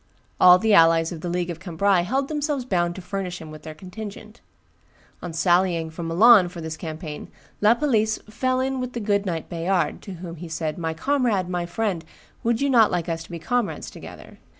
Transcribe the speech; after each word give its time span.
All 0.39 0.57
the 0.57 0.73
allies 0.73 1.11
of 1.11 1.21
the 1.21 1.29
League 1.29 1.51
of 1.51 1.59
Cambrai 1.59 2.01
held 2.01 2.27
themselves 2.27 2.65
bound 2.65 2.95
to 2.95 3.03
furnish 3.03 3.39
him 3.39 3.51
with 3.51 3.61
their 3.61 3.75
contingent. 3.75 4.41
On 5.21 5.31
sallying 5.31 5.91
from 5.91 6.07
Milan 6.07 6.49
for 6.49 6.59
this 6.59 6.75
campaign, 6.75 7.27
La 7.61 7.75
Palisse 7.75 8.17
"fell 8.27 8.59
in 8.59 8.79
with 8.79 8.93
the 8.93 8.99
good 8.99 9.27
knight 9.27 9.47
Bayard, 9.47 10.01
to 10.01 10.13
whom 10.15 10.37
he 10.37 10.47
said, 10.49 10.79
'My 10.79 10.95
comrade, 10.95 11.49
my 11.49 11.67
friend, 11.67 12.03
would 12.43 12.61
you 12.61 12.67
not 12.71 12.89
like 12.89 13.09
us 13.09 13.21
to 13.25 13.29
be 13.31 13.37
comrades 13.37 13.91
together? 13.91 14.39